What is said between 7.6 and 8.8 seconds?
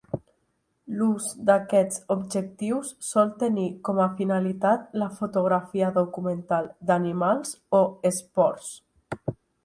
o esports.